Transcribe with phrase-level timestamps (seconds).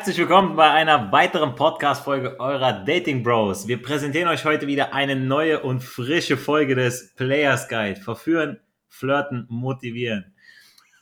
[0.00, 3.68] Herzlich willkommen bei einer weiteren Podcast-Folge eurer Dating Bros.
[3.68, 8.00] Wir präsentieren euch heute wieder eine neue und frische Folge des Players Guide.
[8.00, 10.34] Verführen, flirten, motivieren.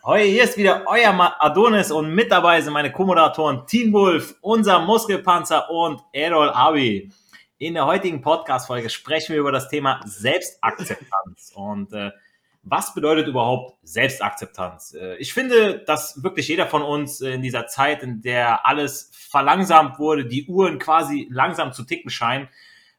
[0.02, 3.58] Heute hier ist wieder euer Adonis und mit dabei sind meine Co-Moderatoren
[3.92, 7.12] Wolf, unser Muskelpanzer und Errol Abi.
[7.58, 12.10] In der heutigen Podcast-Folge sprechen wir über das Thema Selbstakzeptanz und äh,
[12.70, 14.94] was bedeutet überhaupt Selbstakzeptanz?
[14.94, 19.98] Äh, ich finde, dass wirklich jeder von uns in dieser Zeit, in der alles verlangsamt
[19.98, 22.48] wurde, die Uhren quasi langsam zu ticken scheinen,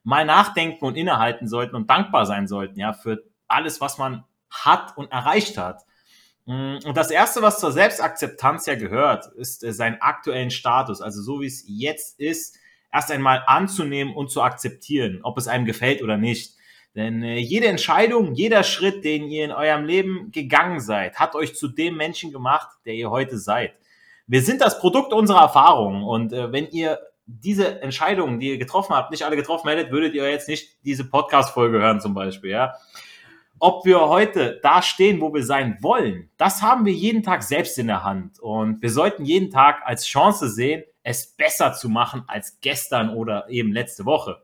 [0.04, 4.98] mal nachdenken und innehalten sollten und dankbar sein sollten, ja, für alles, was man hat
[4.98, 5.84] und erreicht hat.
[6.46, 11.22] Mm, und das erste, was zur Selbstakzeptanz ja gehört, ist äh, seinen aktuellen Status, also
[11.22, 12.58] so wie es jetzt ist,
[12.92, 16.56] erst einmal anzunehmen und zu akzeptieren, ob es einem gefällt oder nicht.
[17.00, 21.56] Denn äh, jede Entscheidung, jeder Schritt, den ihr in eurem Leben gegangen seid, hat euch
[21.56, 23.72] zu dem Menschen gemacht, der ihr heute seid.
[24.28, 28.94] Wir sind das Produkt unserer Erfahrungen und äh, wenn ihr diese Entscheidungen, die ihr getroffen
[28.94, 32.74] habt, nicht alle getroffen hättet, würdet ihr jetzt nicht diese Podcast-Folge hören zum Beispiel, ja.
[33.60, 37.78] Ob wir heute da stehen, wo wir sein wollen, das haben wir jeden Tag selbst
[37.78, 38.40] in der Hand.
[38.40, 43.50] Und wir sollten jeden Tag als Chance sehen, es besser zu machen als gestern oder
[43.50, 44.42] eben letzte Woche.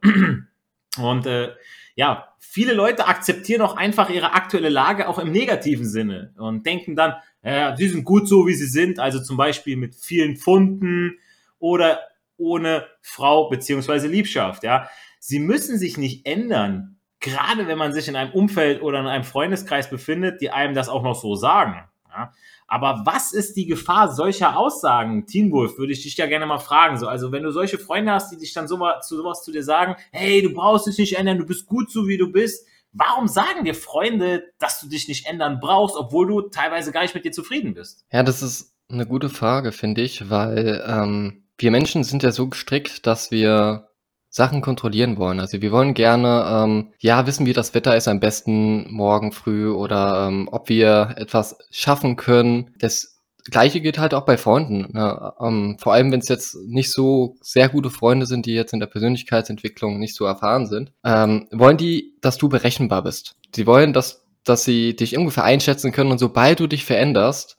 [0.97, 1.49] Und äh,
[1.95, 6.95] ja, viele Leute akzeptieren auch einfach ihre aktuelle Lage auch im negativen Sinne und denken
[6.95, 11.19] dann, ja, sie sind gut so, wie sie sind, also zum Beispiel mit vielen Pfunden
[11.57, 12.01] oder
[12.37, 14.89] ohne Frau beziehungsweise Liebschaft, ja.
[15.19, 19.23] Sie müssen sich nicht ändern, gerade wenn man sich in einem Umfeld oder in einem
[19.23, 21.89] Freundeskreis befindet, die einem das auch noch so sagen.
[22.09, 22.31] Ja?
[22.67, 25.27] Aber was ist die Gefahr solcher Aussagen?
[25.27, 26.97] Teen Wolf, würde ich dich ja gerne mal fragen.
[26.97, 29.63] So, also wenn du solche Freunde hast, die dich dann so zu sowas zu dir
[29.63, 32.65] sagen, hey, du brauchst dich nicht ändern, du bist gut so wie du bist.
[32.91, 37.13] Warum sagen dir Freunde, dass du dich nicht ändern brauchst, obwohl du teilweise gar nicht
[37.13, 38.05] mit dir zufrieden bist?
[38.11, 42.47] Ja, das ist eine gute Frage, finde ich, weil ähm, wir Menschen sind ja so
[42.47, 43.89] gestrickt, dass wir
[44.35, 45.39] Sachen kontrollieren wollen.
[45.39, 49.71] Also wir wollen gerne ähm, ja wissen, wie das Wetter ist am besten morgen früh
[49.71, 52.75] oder ähm, ob wir etwas schaffen können.
[52.77, 54.91] Das Gleiche geht halt auch bei Freunden.
[54.91, 55.33] Ne?
[55.39, 58.81] Ähm, vor allem, wenn es jetzt nicht so sehr gute Freunde sind, die jetzt in
[58.81, 63.37] der Persönlichkeitsentwicklung nicht so erfahren sind, ähm, wollen die, dass du berechenbar bist.
[63.55, 67.57] Sie wollen, dass, dass sie dich ungefähr einschätzen können und sobald du dich veränderst,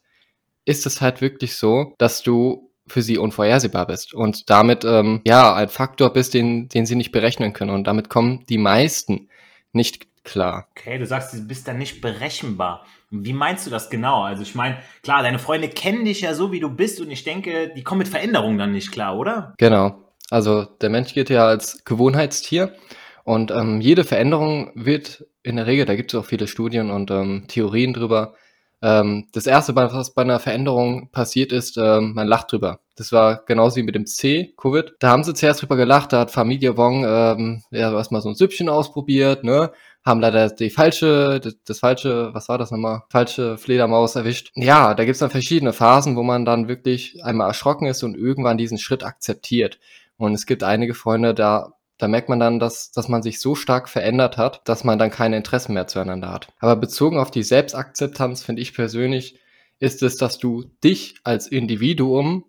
[0.65, 5.53] ist es halt wirklich so, dass du für sie unvorhersehbar bist und damit ähm, ja
[5.53, 7.71] ein Faktor bist, den, den sie nicht berechnen können.
[7.71, 9.29] Und damit kommen die meisten
[9.71, 10.67] nicht klar.
[10.71, 12.85] Okay, du sagst, du bist dann nicht berechenbar.
[13.09, 14.23] Wie meinst du das genau?
[14.23, 17.23] Also ich meine, klar, deine Freunde kennen dich ja so, wie du bist und ich
[17.23, 19.53] denke, die kommen mit Veränderungen dann nicht klar, oder?
[19.57, 20.03] Genau.
[20.29, 22.73] Also der Mensch geht ja als Gewohnheitstier
[23.23, 27.09] und ähm, jede Veränderung wird in der Regel, da gibt es auch viele Studien und
[27.11, 28.33] ähm, Theorien drüber,
[28.81, 32.79] ähm, das erste, was bei einer Veränderung passiert ist, ähm, man lacht drüber.
[32.95, 34.93] Das war genauso wie mit dem C, Covid.
[34.99, 38.35] Da haben sie zuerst drüber gelacht, da hat Familie Wong ähm, ja, erstmal so ein
[38.35, 39.71] Süppchen ausprobiert, ne?
[40.03, 43.03] Haben leider die falsche, das, das falsche, was war das nochmal?
[43.09, 44.51] Falsche Fledermaus erwischt.
[44.55, 48.57] Ja, da gibt's dann verschiedene Phasen, wo man dann wirklich einmal erschrocken ist und irgendwann
[48.57, 49.79] diesen Schritt akzeptiert.
[50.17, 53.55] Und es gibt einige Freunde, da da merkt man dann, dass, dass man sich so
[53.55, 56.47] stark verändert hat, dass man dann keine Interessen mehr zueinander hat.
[56.59, 59.39] Aber bezogen auf die Selbstakzeptanz finde ich persönlich,
[59.79, 62.45] ist es, dass du dich als Individuum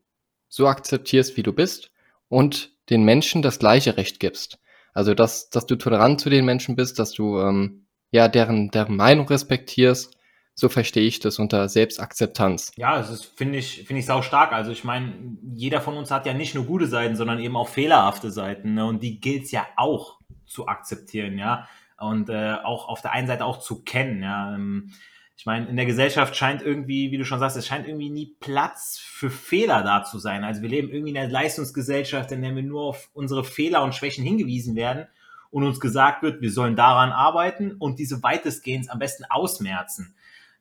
[0.49, 1.91] so akzeptierst, wie du bist
[2.29, 4.59] und den Menschen das gleiche Recht gibst.
[4.95, 8.97] Also, dass, dass du tolerant zu den Menschen bist, dass du ähm, ja deren, deren
[8.97, 10.18] Meinung respektierst
[10.59, 12.73] so verstehe ich das unter Selbstakzeptanz.
[12.75, 14.53] Ja, das finde ich, finde ich sau stark.
[14.53, 15.15] Also ich meine,
[15.55, 18.75] jeder von uns hat ja nicht nur gute Seiten, sondern eben auch fehlerhafte Seiten.
[18.75, 18.85] Ne?
[18.85, 21.69] Und die gilt es ja auch zu akzeptieren, ja.
[21.97, 24.53] Und äh, auch auf der einen Seite auch zu kennen, ja.
[24.57, 24.91] Ähm,
[25.37, 28.35] ich meine, in der Gesellschaft scheint irgendwie, wie du schon sagst, es scheint irgendwie nie
[28.41, 30.43] Platz für Fehler da zu sein.
[30.43, 33.95] Also wir leben irgendwie in einer Leistungsgesellschaft, in der wir nur auf unsere Fehler und
[33.95, 35.07] Schwächen hingewiesen werden
[35.51, 40.17] und uns gesagt wird, wir sollen daran arbeiten und diese weitestgehend am besten ausmerzen.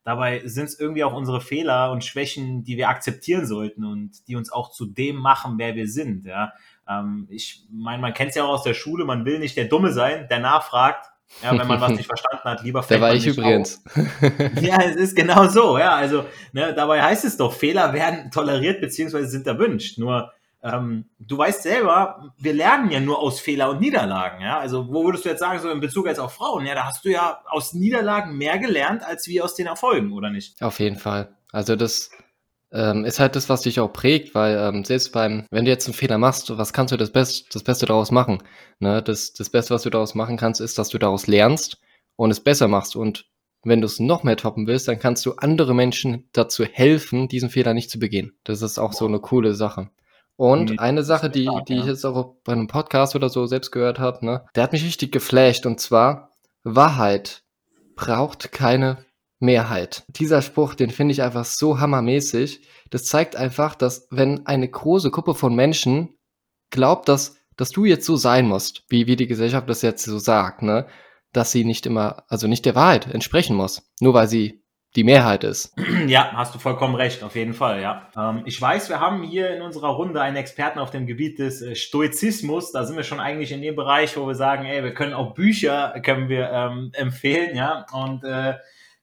[0.07, 4.37] Dabei sind es irgendwie auch unsere Fehler und Schwächen, die wir akzeptieren sollten und die
[4.37, 6.25] uns auch zu dem machen, wer wir sind.
[6.25, 6.53] Ja.
[6.87, 9.65] Ähm, ich meine, man kennt es ja auch aus der Schule, man will nicht der
[9.65, 11.11] Dumme sein, der nachfragt.
[11.43, 13.83] Ja, wenn man was nicht verstanden hat, lieber fällt Der war ich übrigens.
[14.61, 15.93] ja, es ist genau so, ja.
[15.95, 19.97] Also, ne, dabei heißt es doch, Fehler werden toleriert beziehungsweise sind erwünscht.
[19.97, 20.31] Nur
[20.63, 24.59] ähm, du weißt selber, wir lernen ja nur aus Fehler und Niederlagen, ja.
[24.59, 27.05] Also wo würdest du jetzt sagen, so in Bezug jetzt auf Frauen, ja, da hast
[27.05, 30.61] du ja aus Niederlagen mehr gelernt, als wie aus den Erfolgen, oder nicht?
[30.61, 31.35] Auf jeden Fall.
[31.51, 32.09] Also das
[32.71, 35.87] ähm, ist halt das, was dich auch prägt, weil ähm, selbst beim, wenn du jetzt
[35.87, 38.43] einen Fehler machst, was kannst du das, Best, das Beste daraus machen?
[38.79, 39.01] Ne?
[39.01, 41.79] Das, das Beste, was du daraus machen kannst, ist, dass du daraus lernst
[42.15, 42.95] und es besser machst.
[42.95, 43.25] Und
[43.63, 47.49] wenn du es noch mehr toppen willst, dann kannst du andere Menschen dazu helfen, diesen
[47.49, 48.37] Fehler nicht zu begehen.
[48.43, 49.89] Das ist auch so eine coole Sache.
[50.37, 50.79] Und mhm.
[50.79, 54.25] eine Sache, die, die ich jetzt auch bei einem Podcast oder so selbst gehört habe,
[54.25, 55.65] ne, der hat mich richtig geflasht.
[55.65, 56.31] Und zwar,
[56.63, 57.43] Wahrheit
[57.95, 59.03] braucht keine
[59.39, 60.03] Mehrheit.
[60.07, 62.61] Dieser Spruch, den finde ich einfach so hammermäßig.
[62.91, 66.15] Das zeigt einfach, dass wenn eine große Gruppe von Menschen
[66.69, 70.19] glaubt, dass, dass du jetzt so sein musst, wie, wie die Gesellschaft das jetzt so
[70.19, 70.87] sagt, ne,
[71.33, 74.63] dass sie nicht immer, also nicht der Wahrheit entsprechen muss, nur weil sie
[74.95, 75.73] die Mehrheit ist.
[76.07, 78.07] Ja, hast du vollkommen recht, auf jeden Fall, ja.
[78.15, 81.61] Ähm, ich weiß, wir haben hier in unserer Runde einen Experten auf dem Gebiet des
[81.61, 82.71] äh, Stoizismus.
[82.71, 85.33] Da sind wir schon eigentlich in dem Bereich, wo wir sagen, ey, wir können auch
[85.33, 87.85] Bücher, können wir ähm, empfehlen, ja.
[87.91, 88.55] Und äh,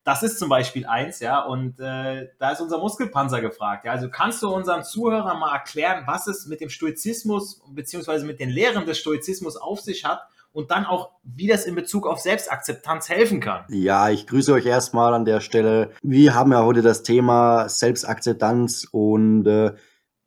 [0.05, 1.41] das ist zum Beispiel eins, ja.
[1.41, 3.85] Und äh, da ist unser Muskelpanzer gefragt.
[3.85, 3.93] Ja?
[3.93, 8.51] Also kannst du unseren Zuhörern mal erklären, was es mit dem Stoizismus beziehungsweise mit den
[8.51, 10.23] Lehren des Stoizismus auf sich hat
[10.55, 13.65] und dann auch, wie das in Bezug auf Selbstakzeptanz helfen kann.
[13.69, 15.91] Ja, ich grüße euch erstmal an der Stelle.
[16.01, 19.75] Wir haben ja heute das Thema Selbstakzeptanz und äh,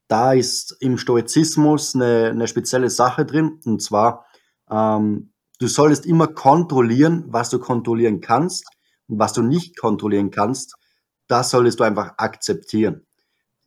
[0.09, 4.25] da ist im Stoizismus eine, eine spezielle Sache drin und zwar,
[4.69, 8.65] ähm, du solltest immer kontrollieren, was du kontrollieren kannst
[9.07, 10.75] und was du nicht kontrollieren kannst,
[11.27, 13.05] das solltest du einfach akzeptieren.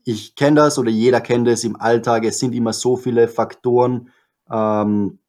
[0.04, 2.24] Ich kenne das oder jeder kennt es im Alltag.
[2.24, 4.10] Es sind immer so viele Faktoren,
[4.50, 5.20] ähm,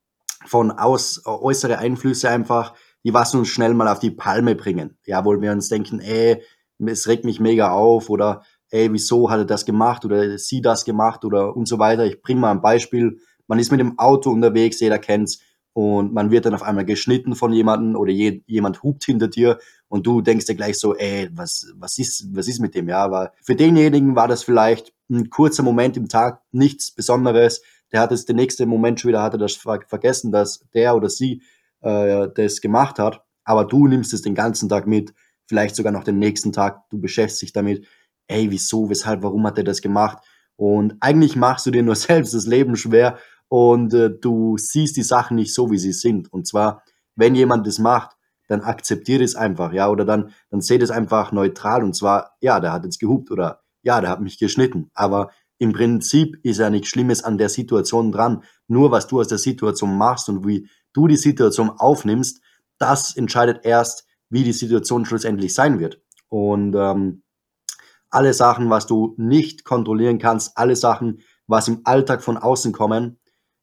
[0.46, 2.74] von aus, äußere Einflüsse einfach,
[3.04, 4.98] die was uns schnell mal auf die Palme bringen.
[5.06, 6.42] Ja, wo wir uns denken, ey,
[6.86, 10.86] es regt mich mega auf oder ey, wieso hat er das gemacht oder sie das
[10.86, 12.06] gemacht oder und so weiter.
[12.06, 13.20] Ich bringe mal ein Beispiel.
[13.48, 15.40] Man ist mit dem Auto unterwegs, jeder kennt's,
[15.74, 19.58] und man wird dann auf einmal geschnitten von jemandem oder je, jemand hupt hinter dir
[19.88, 22.90] und du denkst dir gleich so, ey, was, was ist, was ist mit dem?
[22.90, 27.62] Ja, aber für denjenigen war das vielleicht ein kurzer Moment im Tag, nichts Besonderes
[27.92, 31.10] der hat es den nächsten Moment schon wieder, hat er das vergessen, dass der oder
[31.10, 31.42] sie
[31.82, 33.22] äh, das gemacht hat.
[33.44, 35.14] Aber du nimmst es den ganzen Tag mit,
[35.48, 37.86] vielleicht sogar noch den nächsten Tag, du beschäftigst dich damit,
[38.28, 40.20] ey, wieso, weshalb, warum hat er das gemacht?
[40.56, 43.18] Und eigentlich machst du dir nur selbst das Leben schwer
[43.50, 46.32] und äh, du siehst die Sachen nicht so, wie sie sind.
[46.32, 46.84] Und zwar,
[47.16, 48.16] wenn jemand das macht,
[48.48, 52.60] dann akzeptiert es einfach, ja, oder dann, dann seht es einfach neutral und zwar, ja,
[52.60, 54.92] der hat jetzt gehupt oder ja, der hat mich geschnitten.
[54.94, 58.44] Aber im Prinzip ist ja nichts Schlimmes an der Situation dran.
[58.68, 62.42] Nur was du aus der Situation machst und wie du die Situation aufnimmst,
[62.80, 66.02] das entscheidet erst, wie die Situation schlussendlich sein wird.
[66.30, 67.22] Und ähm,
[68.10, 73.20] alle Sachen, was du nicht kontrollieren kannst, alle Sachen, was im Alltag von außen kommen,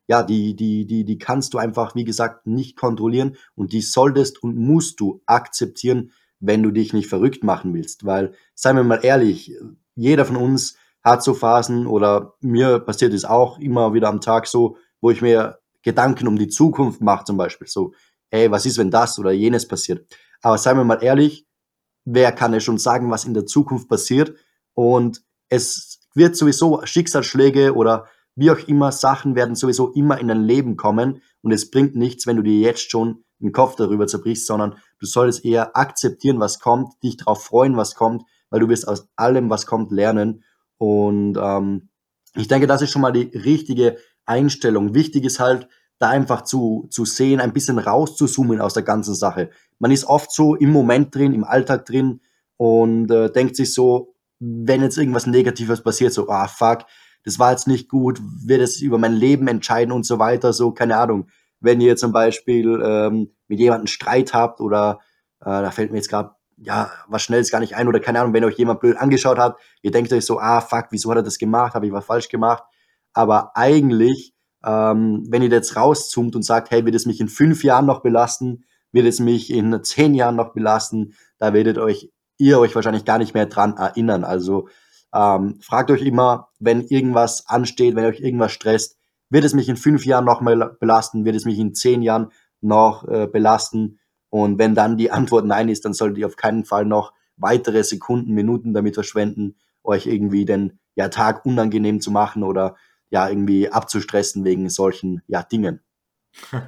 [0.06, 4.40] ja, die, die, die, die kannst du einfach, wie gesagt, nicht kontrollieren und die solltest
[4.40, 8.06] und musst du akzeptieren, wenn du dich nicht verrückt machen willst.
[8.06, 9.52] Weil, seien wir mal ehrlich,
[9.96, 10.76] jeder von uns
[11.08, 15.22] hat so Phasen oder mir passiert es auch immer wieder am Tag so, wo ich
[15.22, 17.66] mir Gedanken um die Zukunft mache zum Beispiel.
[17.66, 17.92] So,
[18.30, 20.06] ey, was ist, wenn das oder jenes passiert?
[20.42, 21.46] Aber seien wir mal ehrlich,
[22.04, 24.34] wer kann es schon sagen, was in der Zukunft passiert?
[24.74, 30.44] Und es wird sowieso Schicksalsschläge oder wie auch immer, Sachen werden sowieso immer in dein
[30.44, 34.46] Leben kommen und es bringt nichts, wenn du dir jetzt schon den Kopf darüber zerbrichst,
[34.46, 38.86] sondern du solltest eher akzeptieren, was kommt, dich darauf freuen, was kommt, weil du wirst
[38.86, 40.44] aus allem, was kommt, lernen
[40.78, 41.88] und ähm,
[42.34, 44.94] ich denke, das ist schon mal die richtige Einstellung.
[44.94, 49.50] Wichtig ist halt, da einfach zu, zu sehen, ein bisschen rauszuzoomen aus der ganzen Sache.
[49.78, 52.20] Man ist oft so im Moment drin, im Alltag drin
[52.56, 56.84] und äh, denkt sich so, wenn jetzt irgendwas Negatives passiert, so, ah fuck,
[57.24, 60.70] das war jetzt nicht gut, wird es über mein Leben entscheiden und so weiter, so,
[60.70, 61.28] keine Ahnung.
[61.60, 65.00] Wenn ihr zum Beispiel ähm, mit jemandem Streit habt oder
[65.40, 68.20] äh, da fällt mir jetzt gerade ja, was schnell ist gar nicht ein oder keine
[68.20, 71.18] Ahnung, wenn euch jemand blöd angeschaut hat, ihr denkt euch so, ah, fuck, wieso hat
[71.18, 72.64] er das gemacht, habe ich was falsch gemacht.
[73.12, 74.34] Aber eigentlich,
[74.64, 78.02] ähm, wenn ihr jetzt rauszoomt und sagt, hey, wird es mich in fünf Jahren noch
[78.02, 83.04] belasten, wird es mich in zehn Jahren noch belasten, da werdet euch ihr euch wahrscheinlich
[83.04, 84.24] gar nicht mehr dran erinnern.
[84.24, 84.68] Also
[85.12, 88.96] ähm, fragt euch immer, wenn irgendwas ansteht, wenn euch irgendwas stresst,
[89.30, 92.30] wird es mich in fünf Jahren noch mal belasten, wird es mich in zehn Jahren
[92.60, 93.98] noch äh, belasten
[94.30, 97.82] und wenn dann die Antwort Nein ist, dann solltet ihr auf keinen Fall noch weitere
[97.84, 102.76] Sekunden, Minuten damit verschwenden, euch irgendwie den ja, Tag unangenehm zu machen oder
[103.10, 105.80] ja irgendwie abzustressen wegen solchen ja, Dingen.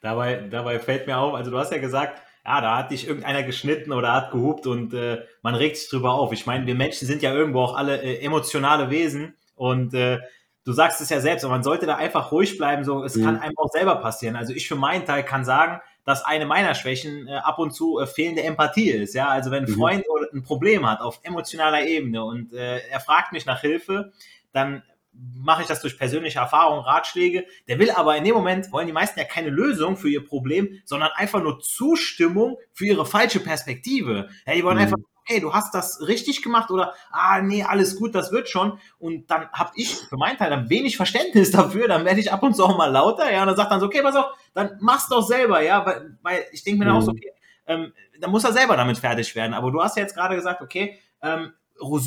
[0.00, 3.42] dabei, dabei fällt mir auf, also du hast ja gesagt, ja, da hat dich irgendeiner
[3.42, 6.32] geschnitten oder hat gehupt und äh, man regt sich drüber auf.
[6.32, 10.18] Ich meine, wir Menschen sind ja irgendwo auch alle äh, emotionale Wesen und äh,
[10.64, 13.24] du sagst es ja selbst, aber man sollte da einfach ruhig bleiben, so es mhm.
[13.24, 14.36] kann einem auch selber passieren.
[14.36, 18.00] Also ich für meinen Teil kann sagen, dass eine meiner Schwächen äh, ab und zu
[18.00, 19.14] äh, fehlende Empathie ist.
[19.14, 19.74] Ja, also wenn ein mhm.
[19.74, 24.12] Freund ein Problem hat auf emotionaler Ebene und äh, er fragt mich nach Hilfe,
[24.52, 27.44] dann mache ich das durch persönliche Erfahrungen, Ratschläge.
[27.66, 30.80] Der will aber in dem Moment, wollen die meisten ja keine Lösung für ihr Problem,
[30.86, 34.30] sondern einfach nur Zustimmung für ihre falsche Perspektive.
[34.46, 34.84] Ja, die wollen mhm.
[34.84, 38.78] einfach, ey, du hast das richtig gemacht oder, ah, nee, alles gut, das wird schon.
[38.98, 42.42] Und dann habe ich für meinen Teil dann wenig Verständnis dafür, dann werde ich ab
[42.42, 44.78] und zu auch mal lauter, ja, und dann sagt dann so, okay, pass auf, dann
[44.80, 47.18] mach's doch selber, ja, weil, weil ich denke mir dann auch so, mhm.
[47.18, 47.32] okay,
[47.66, 49.54] ähm, dann muss er selber damit fertig werden.
[49.54, 51.52] Aber du hast ja jetzt gerade gesagt, okay, ähm,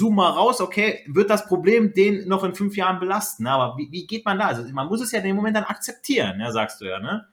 [0.10, 3.48] mal raus, okay, wird das Problem den noch in fünf Jahren belasten?
[3.48, 4.48] Aber wie, wie geht man da?
[4.48, 7.28] Also man muss es ja in dem Moment dann akzeptieren, ja, sagst du ja, ne?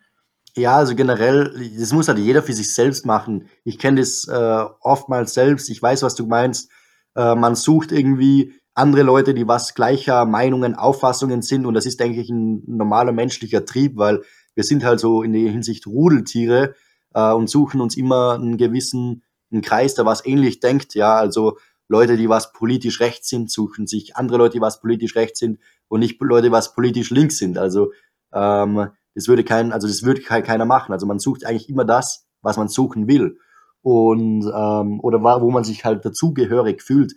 [0.58, 3.48] Ja, also generell, das muss halt jeder für sich selbst machen.
[3.64, 6.70] Ich kenne das äh, oftmals selbst, ich weiß, was du meinst.
[7.14, 12.00] Äh, man sucht irgendwie andere Leute, die was gleicher Meinungen, Auffassungen sind und das ist,
[12.00, 14.22] denke ich, ein normaler menschlicher Trieb, weil
[14.54, 16.74] wir sind halt so in der Hinsicht Rudeltiere
[17.14, 20.94] äh, und suchen uns immer einen gewissen einen Kreis, der was ähnlich denkt.
[20.94, 25.16] Ja, also Leute, die was politisch rechts sind, suchen sich andere Leute, die was politisch
[25.16, 27.56] rechts sind und nicht Leute, die was politisch links sind.
[27.56, 27.92] Also
[28.32, 28.88] ähm,
[29.18, 30.92] das würde kein, also das würde keiner machen.
[30.92, 33.36] Also man sucht eigentlich immer das, was man suchen will
[33.82, 37.14] und ähm, oder wo man sich halt dazugehörig fühlt.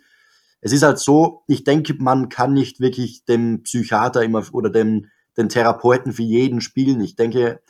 [0.60, 5.06] Es ist halt so, ich denke, man kann nicht wirklich dem Psychiater immer oder dem
[5.36, 7.00] den Therapeuten für jeden spielen.
[7.00, 7.60] Ich denke,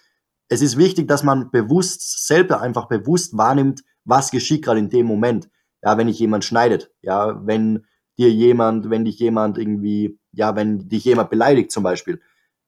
[0.48, 5.04] es ist wichtig, dass man bewusst selber einfach bewusst wahrnimmt, was geschieht gerade in dem
[5.04, 5.50] Moment.
[5.84, 7.84] Ja, wenn dich jemand schneidet, ja, wenn
[8.16, 12.20] dir jemand, wenn dich jemand irgendwie, ja, wenn dich jemand beleidigt zum Beispiel,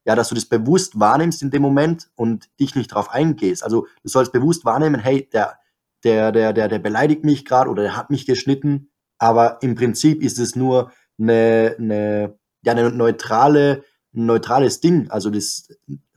[0.04, 3.64] ja, dass du das bewusst wahrnimmst in dem Moment und dich nicht drauf eingehst.
[3.64, 5.58] Also du sollst bewusst wahrnehmen, hey, der,
[6.04, 10.23] der, der, der, der beleidigt mich gerade oder der hat mich geschnitten, aber im Prinzip
[10.23, 13.84] ist es nur eine, eine, ja, eine neutrale,
[14.14, 15.11] ein neutrales Ding.
[15.11, 15.68] Also das,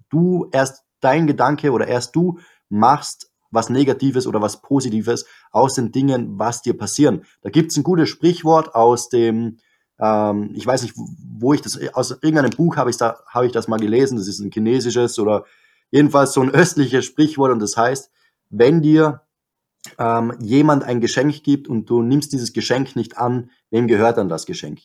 [0.10, 2.40] du erst dein Gedanke oder erst du
[2.70, 7.24] machst was Negatives oder was Positives aus den Dingen, was dir passieren.
[7.42, 9.60] Da gibt es ein gutes Sprichwort aus dem
[10.00, 13.52] ähm, ich weiß nicht, wo ich das, aus irgendeinem Buch habe ich, da, hab ich
[13.52, 15.46] das mal gelesen, das ist ein chinesisches oder
[15.92, 18.12] jedenfalls so ein östliches Sprichwort und das heißt,
[18.50, 19.22] wenn dir
[19.98, 24.30] ähm, jemand ein Geschenk gibt und du nimmst dieses Geschenk nicht an, wem gehört dann
[24.30, 24.80] das Geschenk?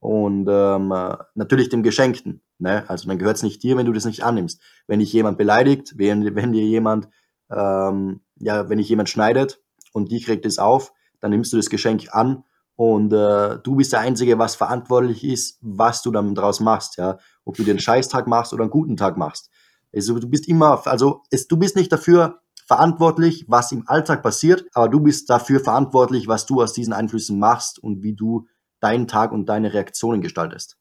[0.00, 0.88] Und ähm,
[1.34, 2.42] natürlich dem Geschenkten.
[2.58, 2.84] Ne?
[2.88, 4.60] Also dann gehört es nicht dir, wenn du das nicht annimmst.
[4.86, 7.08] Wenn dich jemand beleidigt, wenn, wenn dir jemand,
[7.50, 11.70] ähm, ja, wenn dich jemand schneidet und die kriegt es auf, dann nimmst du das
[11.70, 12.44] Geschenk an
[12.76, 17.18] und äh, du bist der Einzige, was verantwortlich ist, was du dann draus machst, ja.
[17.44, 19.50] Ob du den Scheißtag machst oder einen guten Tag machst.
[19.94, 24.64] Also du bist immer, also es, du bist nicht dafür verantwortlich, was im Alltag passiert,
[24.72, 28.48] aber du bist dafür verantwortlich, was du aus diesen Einflüssen machst und wie du
[28.80, 30.76] deinen Tag und deine Reaktionen gestaltest.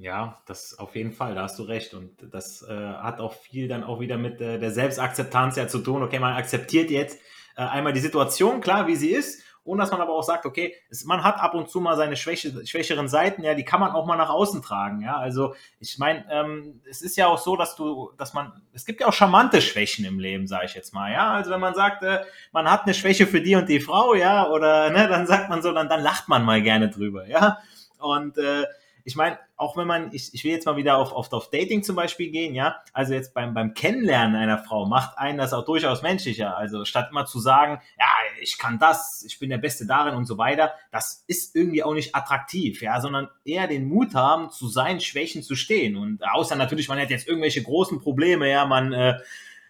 [0.00, 1.92] Ja, das auf jeden Fall, da hast du recht.
[1.94, 5.80] Und das äh, hat auch viel dann auch wieder mit äh, der Selbstakzeptanz ja zu
[5.80, 6.02] tun.
[6.02, 7.18] Okay, man akzeptiert jetzt
[7.56, 10.74] äh, einmal die Situation, klar, wie sie ist, und dass man aber auch sagt, okay,
[10.90, 13.92] es, man hat ab und zu mal seine Schwäche, schwächeren Seiten, ja, die kann man
[13.92, 15.16] auch mal nach außen tragen, ja.
[15.16, 19.00] Also ich meine, ähm, es ist ja auch so, dass du, dass man, es gibt
[19.00, 21.32] ja auch charmante Schwächen im Leben, sage ich jetzt mal, ja.
[21.32, 22.20] Also wenn man sagt, äh,
[22.52, 25.62] man hat eine Schwäche für die und die Frau, ja, oder ne, dann sagt man
[25.62, 27.58] so, dann, dann lacht man mal gerne drüber, ja.
[27.98, 28.64] Und äh,
[29.08, 31.82] ich meine, auch wenn man, ich, ich will jetzt mal wieder auf, auf, auf Dating
[31.82, 35.64] zum Beispiel gehen, ja, also jetzt beim, beim Kennenlernen einer Frau macht einen das auch
[35.64, 36.58] durchaus menschlicher.
[36.58, 38.04] Also statt immer zu sagen, ja,
[38.42, 41.94] ich kann das, ich bin der Beste darin und so weiter, das ist irgendwie auch
[41.94, 45.96] nicht attraktiv, ja, sondern eher den Mut haben, zu seinen Schwächen zu stehen.
[45.96, 49.14] Und außer natürlich, man hat jetzt irgendwelche großen Probleme, ja, man äh,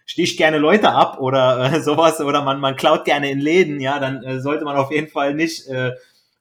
[0.05, 3.99] sticht gerne Leute ab oder äh, sowas oder man, man klaut gerne in Läden, ja,
[3.99, 5.93] dann äh, sollte man auf jeden Fall nicht äh,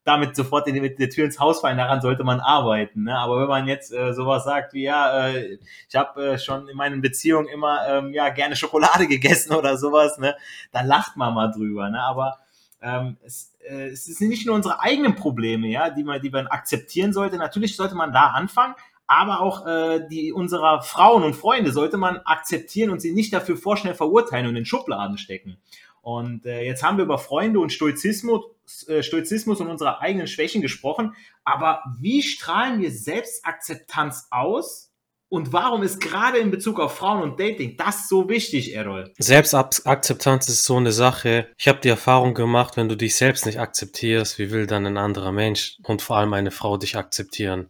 [0.08, 3.04] damit sofort in, mit der Tür ins Haus fallen, daran sollte man arbeiten.
[3.04, 3.16] Ne?
[3.16, 6.76] Aber wenn man jetzt äh, sowas sagt wie, ja, äh, ich habe äh, schon in
[6.76, 10.34] meinen Beziehungen immer ähm, ja gerne Schokolade gegessen oder sowas, ne?
[10.72, 11.90] dann lacht man mal drüber.
[11.90, 12.00] Ne?
[12.00, 12.38] Aber
[12.80, 16.46] ähm, es, äh, es sind nicht nur unsere eigenen Probleme, ja, die man, die man
[16.46, 17.36] akzeptieren sollte.
[17.36, 18.74] Natürlich sollte man da anfangen,
[19.06, 23.58] aber auch äh, die unserer Frauen und Freunde sollte man akzeptieren und sie nicht dafür
[23.58, 25.58] vorschnell verurteilen und in Schubladen stecken.
[26.02, 28.44] Und äh, jetzt haben wir über Freunde und Stoizismus,
[28.88, 31.14] äh, Stoizismus und unsere eigenen Schwächen gesprochen.
[31.44, 34.88] Aber wie strahlen wir Selbstakzeptanz aus?
[35.30, 39.12] Und warum ist gerade in Bezug auf Frauen und Dating das so wichtig, Errol?
[39.18, 41.48] Selbstakzeptanz ist so eine Sache.
[41.58, 44.96] Ich habe die Erfahrung gemacht, wenn du dich selbst nicht akzeptierst, wie will dann ein
[44.96, 47.68] anderer Mensch und vor allem eine Frau dich akzeptieren?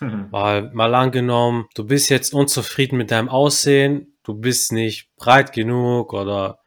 [0.00, 0.26] Mhm.
[0.32, 6.12] Weil mal angenommen, du bist jetzt unzufrieden mit deinem Aussehen, du bist nicht breit genug
[6.12, 6.58] oder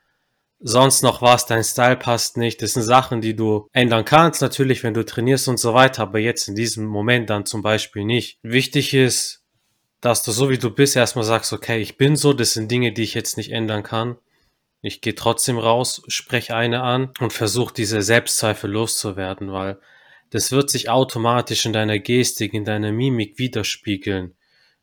[0.59, 2.61] sonst noch was, dein Style passt nicht.
[2.61, 6.19] Das sind Sachen, die du ändern kannst, natürlich, wenn du trainierst und so weiter, aber
[6.19, 8.39] jetzt in diesem Moment dann zum Beispiel nicht.
[8.43, 9.43] Wichtig ist,
[10.01, 12.93] dass du so wie du bist erstmal sagst, okay, ich bin so, das sind Dinge,
[12.93, 14.17] die ich jetzt nicht ändern kann.
[14.81, 19.79] Ich gehe trotzdem raus, spreche eine an und versuche diese Selbstzweifel loszuwerden, weil
[20.29, 24.35] das wird sich automatisch in deiner Gestik, in deiner Mimik widerspiegeln.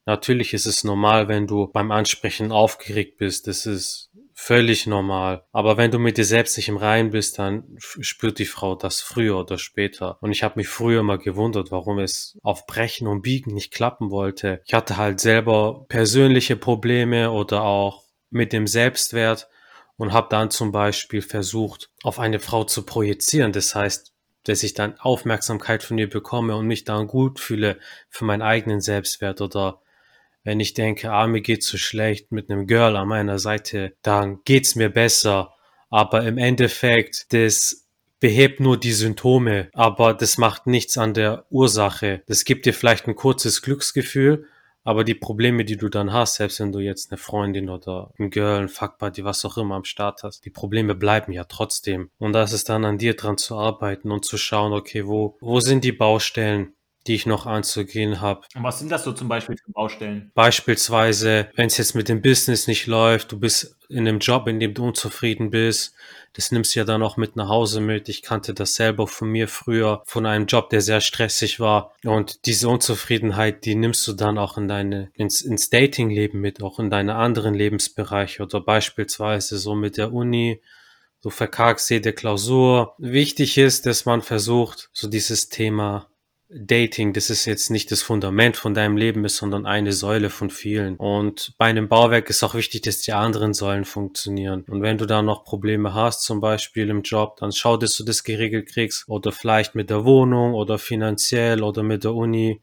[0.04, 3.46] Natürlich ist es normal, wenn du beim Ansprechen aufgeregt bist.
[3.46, 4.05] Das ist
[4.38, 5.44] völlig normal.
[5.50, 9.00] Aber wenn du mit dir selbst nicht im Reinen bist, dann spürt die Frau das
[9.00, 10.18] früher oder später.
[10.20, 14.10] Und ich habe mich früher mal gewundert, warum es auf Brechen und Biegen nicht klappen
[14.10, 14.60] wollte.
[14.66, 19.48] Ich hatte halt selber persönliche Probleme oder auch mit dem Selbstwert
[19.96, 23.52] und habe dann zum Beispiel versucht, auf eine Frau zu projizieren.
[23.52, 24.12] Das heißt,
[24.44, 27.78] dass ich dann Aufmerksamkeit von ihr bekomme und mich dann gut fühle
[28.10, 29.80] für meinen eigenen Selbstwert oder
[30.46, 34.38] wenn ich denke, ah, mir geht's so schlecht mit einem Girl an meiner Seite, dann
[34.44, 35.52] geht's mir besser.
[35.90, 37.88] Aber im Endeffekt, das
[38.20, 42.22] behebt nur die Symptome, aber das macht nichts an der Ursache.
[42.28, 44.46] Das gibt dir vielleicht ein kurzes Glücksgefühl,
[44.84, 48.30] aber die Probleme, die du dann hast, selbst wenn du jetzt eine Freundin oder ein
[48.30, 52.10] Girl, ein Fuckbuddy, was auch immer am Start hast, die Probleme bleiben ja trotzdem.
[52.18, 55.58] Und da ist dann an dir dran zu arbeiten und zu schauen, okay, wo, wo
[55.58, 56.75] sind die Baustellen?
[57.06, 58.42] Die ich noch anzugehen habe.
[58.54, 60.30] Und was sind das so zum Beispiel für Baustellen?
[60.34, 64.58] Beispielsweise, wenn es jetzt mit dem Business nicht läuft, du bist in einem Job, in
[64.58, 65.94] dem du unzufrieden bist,
[66.36, 68.10] das nimmst du ja dann auch mit nach Hause mit.
[68.10, 71.94] Ich kannte das selber von mir früher, von einem Job, der sehr stressig war.
[72.04, 76.78] Und diese Unzufriedenheit, die nimmst du dann auch in deine, ins, ins Datingleben mit, auch
[76.78, 80.60] in deine anderen Lebensbereiche oder beispielsweise so mit der Uni.
[81.22, 82.94] Du verkargst jede Klausur.
[82.98, 86.06] Wichtig ist, dass man versucht, so dieses Thema
[86.48, 90.48] Dating, das ist jetzt nicht das Fundament von deinem Leben ist, sondern eine Säule von
[90.48, 90.96] vielen.
[90.96, 94.64] Und bei einem Bauwerk ist auch wichtig, dass die anderen Säulen funktionieren.
[94.68, 98.04] Und wenn du da noch Probleme hast, zum Beispiel im Job, dann schau, dass du
[98.04, 99.08] das geregelt kriegst.
[99.08, 102.60] Oder vielleicht mit der Wohnung oder finanziell oder mit der Uni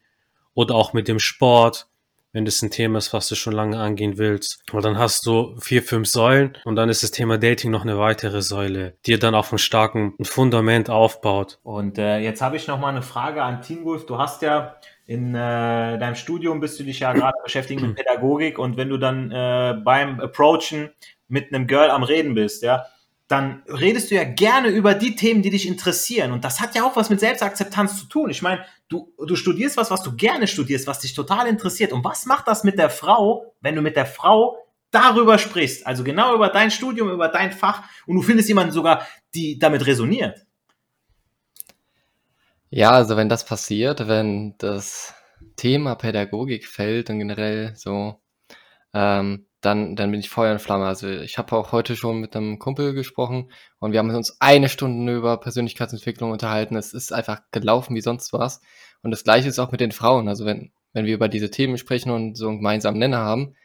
[0.54, 1.88] oder auch mit dem Sport
[2.34, 4.64] wenn das ein Thema ist, was du schon lange angehen willst.
[4.72, 7.98] Weil dann hast du vier, fünf Säulen und dann ist das Thema Dating noch eine
[7.98, 11.60] weitere Säule, die dann auf einem starken Fundament aufbaut.
[11.64, 14.06] Und äh, jetzt habe ich noch mal eine Frage an Team Wolf.
[14.06, 14.76] Du hast ja
[15.06, 18.98] in äh, deinem Studium bist du dich ja gerade beschäftigt mit Pädagogik und wenn du
[18.98, 20.90] dann äh, beim Approachen
[21.28, 22.86] mit einem Girl am Reden bist, ja,
[23.34, 26.34] dann redest du ja gerne über die Themen, die dich interessieren.
[26.34, 28.30] Und das hat ja auch was mit Selbstakzeptanz zu tun.
[28.30, 31.94] Ich meine, du, du studierst was, was du gerne studierst, was dich total interessiert.
[31.94, 34.60] Und was macht das mit der Frau, wenn du mit der Frau
[34.92, 35.88] darüber sprichst?
[35.88, 37.82] Also genau über dein Studium, über dein Fach.
[38.06, 40.46] Und du findest jemanden sogar, die damit resoniert.
[42.70, 45.16] Ja, also wenn das passiert, wenn das
[45.56, 48.22] Thema Pädagogik fällt und generell so,
[48.94, 50.86] ähm, dann, dann bin ich Feuer und Flamme.
[50.86, 54.70] Also ich habe auch heute schon mit einem Kumpel gesprochen und wir haben uns eine
[54.70, 56.76] Stunde über Persönlichkeitsentwicklung unterhalten.
[56.76, 58.62] Es ist einfach gelaufen wie sonst was.
[59.02, 60.28] Und das gleiche ist auch mit den Frauen.
[60.28, 63.56] Also wenn, wenn wir über diese Themen sprechen und so einen gemeinsamen Nenner haben,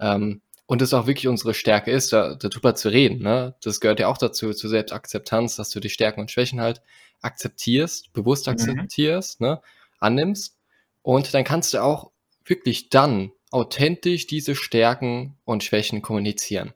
[0.00, 3.22] ähm, und es auch wirklich unsere Stärke ist, da, darüber zu reden.
[3.22, 3.54] Ne?
[3.62, 6.82] Das gehört ja auch dazu, zur Selbstakzeptanz, dass du die Stärken und Schwächen halt
[7.20, 8.52] akzeptierst, bewusst mhm.
[8.52, 9.46] akzeptierst, mhm.
[9.46, 9.60] ne?
[9.98, 10.56] annimmst.
[11.02, 12.10] Und dann kannst du auch
[12.44, 16.74] wirklich dann authentisch diese Stärken und Schwächen kommunizieren.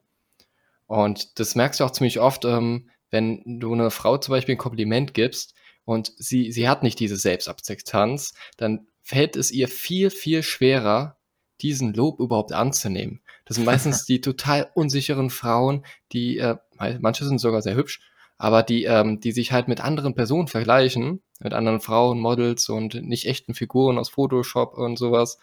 [0.87, 4.59] Und das merkst du auch ziemlich oft, ähm, wenn du einer Frau zum Beispiel ein
[4.59, 10.45] Kompliment gibst und sie, sie hat nicht diese Selbstakzeptanz, dann fällt es ihr viel, viel
[10.45, 11.17] schwerer,
[11.61, 13.23] diesen Lob überhaupt anzunehmen.
[13.45, 16.59] Das sind meistens die total unsicheren Frauen, die, äh,
[17.01, 18.01] manche sind sogar sehr hübsch,
[18.37, 22.95] aber die, ähm, die sich halt mit anderen Personen vergleichen, mit anderen Frauen, Models und
[23.03, 25.39] nicht echten Figuren aus Photoshop und sowas.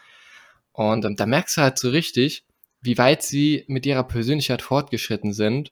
[0.75, 2.43] Und ähm, da merkst du halt so richtig,
[2.81, 5.71] wie weit sie mit ihrer Persönlichkeit fortgeschritten sind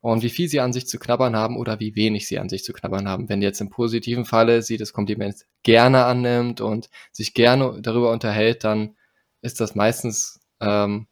[0.00, 2.64] und wie viel sie an sich zu knabbern haben oder wie wenig sie an sich
[2.64, 3.28] zu knabbern haben.
[3.28, 8.64] Wenn jetzt im positiven Falle sie das Kompliment gerne annimmt und sich gerne darüber unterhält,
[8.64, 8.96] dann
[9.42, 11.06] ist das meistens ähm,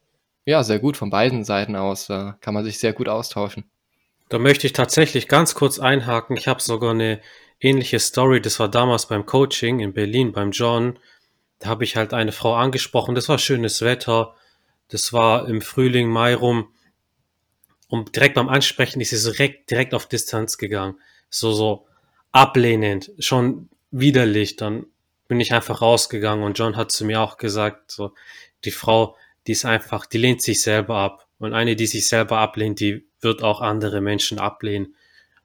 [0.46, 2.06] ja sehr gut von beiden Seiten aus.
[2.06, 3.64] Da kann man sich sehr gut austauschen.
[4.30, 6.36] Da möchte ich tatsächlich ganz kurz einhaken.
[6.36, 7.20] Ich habe sogar eine
[7.60, 8.40] ähnliche Story.
[8.40, 10.98] Das war damals beim Coaching in Berlin beim John
[11.58, 13.14] da habe ich halt eine Frau angesprochen.
[13.14, 14.34] Das war schönes Wetter.
[14.88, 16.68] Das war im Frühling, Mai rum.
[17.88, 20.98] Und direkt beim Ansprechen ist sie direkt, direkt auf Distanz gegangen.
[21.30, 21.86] So, so
[22.32, 24.56] ablehnend, schon widerlich.
[24.56, 24.86] Dann
[25.28, 28.12] bin ich einfach rausgegangen und John hat zu mir auch gesagt, so,
[28.64, 29.16] die Frau,
[29.46, 31.26] die ist einfach, die lehnt sich selber ab.
[31.38, 34.94] Und eine, die sich selber ablehnt, die wird auch andere Menschen ablehnen.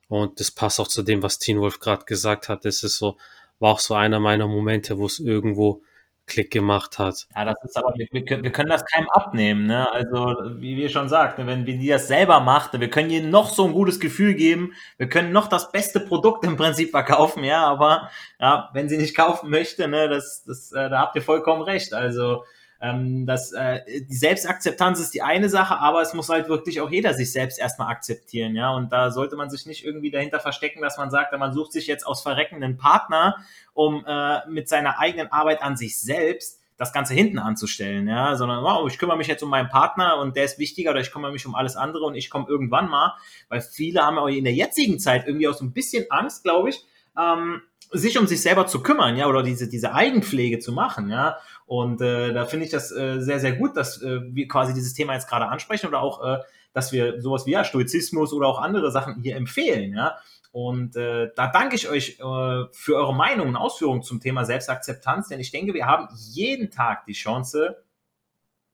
[0.07, 2.65] Und das passt auch zu dem, was Teen Wolf gerade gesagt hat.
[2.65, 3.17] Das ist so,
[3.59, 5.83] war auch so einer meiner Momente, wo es irgendwo
[6.31, 7.27] Klick gemacht hat.
[7.35, 9.91] Ja, das ist aber, wir, wir, wir können das keinem abnehmen, ne?
[9.91, 13.49] Also, wie wir schon sagten, wenn, wenn die das selber macht, wir können ihr noch
[13.49, 17.65] so ein gutes Gefühl geben, wir können noch das beste Produkt im Prinzip verkaufen, ja,
[17.65, 21.63] aber ja, wenn sie nicht kaufen möchte, ne, das, das, äh, da habt ihr vollkommen
[21.63, 21.93] recht.
[21.93, 22.45] Also,
[22.81, 26.89] ähm, das, äh, die Selbstakzeptanz ist die eine Sache, aber es muss halt wirklich auch
[26.89, 28.71] jeder sich selbst erstmal akzeptieren, ja.
[28.71, 31.85] Und da sollte man sich nicht irgendwie dahinter verstecken, dass man sagt, man sucht sich
[31.85, 33.37] jetzt aus verreckenden Partner,
[33.73, 38.63] um äh, mit seiner eigenen Arbeit an sich selbst das Ganze hinten anzustellen, ja, sondern
[38.63, 41.31] wow, ich kümmere mich jetzt um meinen Partner und der ist wichtiger oder ich kümmere
[41.31, 43.13] mich um alles andere und ich komme irgendwann mal,
[43.49, 46.69] weil viele haben ja in der jetzigen Zeit irgendwie auch so ein bisschen Angst, glaube
[46.69, 46.83] ich,
[47.15, 51.37] ähm, sich um sich selber zu kümmern, ja, oder diese, diese Eigenpflege zu machen, ja.
[51.71, 54.93] Und äh, da finde ich das äh, sehr, sehr gut, dass äh, wir quasi dieses
[54.93, 56.39] Thema jetzt gerade ansprechen oder auch, äh,
[56.73, 60.17] dass wir sowas wie ja, Stoizismus oder auch andere Sachen hier empfehlen, ja.
[60.51, 65.29] Und äh, da danke ich euch äh, für eure Meinung und Ausführungen zum Thema Selbstakzeptanz,
[65.29, 67.81] denn ich denke, wir haben jeden Tag die Chance,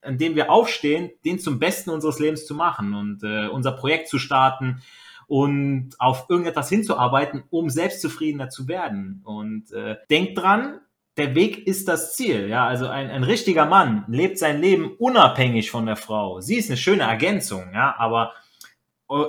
[0.01, 4.07] an dem wir aufstehen, den zum Besten unseres Lebens zu machen und äh, unser Projekt
[4.07, 4.81] zu starten,
[5.27, 9.21] und auf irgendetwas hinzuarbeiten, um selbstzufriedener zu werden.
[9.25, 10.79] Und äh, denkt dran,
[11.17, 12.47] der Weg ist das Ziel.
[12.47, 16.41] Ja, also ein, ein richtiger Mann lebt sein Leben unabhängig von der Frau.
[16.41, 18.33] Sie ist eine schöne Ergänzung, ja, aber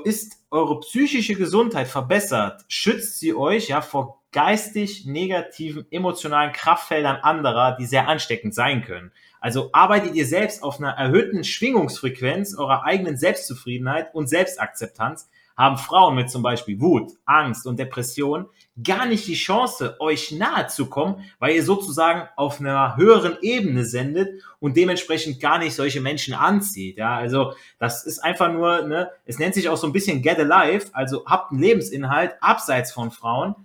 [0.05, 7.77] ist eure psychische Gesundheit verbessert, schützt sie euch ja vor geistig negativen emotionalen Kraftfeldern anderer,
[7.77, 9.13] die sehr ansteckend sein können.
[9.41, 16.15] Also arbeitet ihr selbst auf einer erhöhten Schwingungsfrequenz eurer eigenen Selbstzufriedenheit und Selbstakzeptanz, haben Frauen
[16.15, 18.47] mit zum Beispiel Wut, Angst und Depression
[18.83, 23.85] gar nicht die Chance, euch nahe zu kommen, weil ihr sozusagen auf einer höheren Ebene
[23.85, 26.97] sendet und dementsprechend gar nicht solche Menschen anzieht.
[26.97, 30.39] Ja, also das ist einfach nur, ne, es nennt sich auch so ein bisschen Get
[30.39, 33.57] Alive, also habt einen Lebensinhalt abseits von Frauen.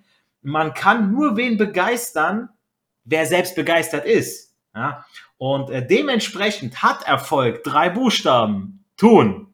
[0.41, 2.49] Man kann nur wen begeistern,
[3.06, 4.56] wer selbst begeistert ist.
[4.75, 5.06] Ja,
[5.38, 8.84] und äh, dementsprechend hat Erfolg drei Buchstaben.
[8.97, 9.53] Tun.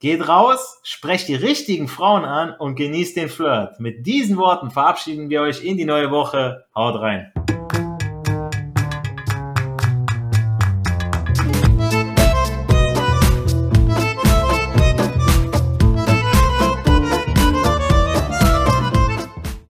[0.00, 3.80] Geht raus, sprecht die richtigen Frauen an und genießt den Flirt.
[3.80, 6.64] Mit diesen Worten verabschieden wir euch in die neue Woche.
[6.74, 7.30] Haut rein.